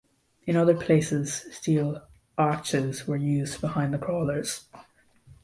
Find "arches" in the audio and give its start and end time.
2.35-3.05